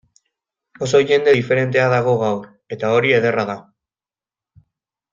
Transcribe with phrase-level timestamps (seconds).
[0.85, 3.59] Oso jende diferentea dago gaur, eta hori ederra da.